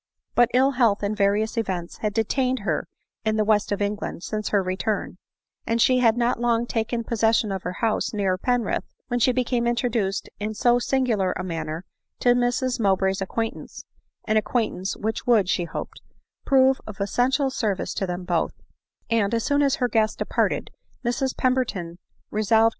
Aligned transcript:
But 0.33 0.49
ill 0.55 0.71
health 0.71 1.03
and 1.03 1.15
various 1.15 1.57
events 1.57 1.97
had 1.99 2.11
detained 2.15 2.61
her 2.61 2.87
in 3.23 3.35
the 3.35 3.45
west 3.45 3.71
of 3.71 3.83
England 3.83 4.23
since 4.23 4.49
her 4.49 4.63
return; 4.63 5.19
and 5.67 5.79
she 5.79 5.99
had 5.99 6.17
not 6.17 6.39
long 6.41 6.65
taken 6.65 7.03
possession 7.03 7.51
of 7.51 7.61
her 7.61 7.73
house 7.85 8.11
near 8.11 8.35
Penrith, 8.35 8.83
when 9.09 9.19
she 9.19 9.31
became 9.31 9.67
introduced 9.67 10.27
in 10.39 10.55
so 10.55 10.79
singular 10.79 11.33
a 11.33 11.43
manner 11.43 11.85
to 12.21 12.29
Mrs 12.33 12.79
Mowbray's 12.79 13.21
acquaintance— 13.21 13.83
an 14.27 14.37
acquainiance, 14.37 14.97
which 14.97 15.27
would, 15.27 15.47
she 15.47 15.65
hoped, 15.65 16.01
prove 16.47 16.81
of 16.87 16.99
essential 16.99 17.51
service 17.51 17.93
to 17.93 18.07
them 18.07 18.23
both; 18.23 18.53
and 19.11 19.35
as 19.35 19.43
soon 19.43 19.61
as 19.61 19.75
her, 19.75 19.87
guest 19.87 20.17
departed, 20.17 20.71
Mrs 21.05 21.37
Pemberton 21.37 21.99
resolved 22.31 22.33
ADELINE 22.51 22.59
MOWBRAY. 22.59 22.69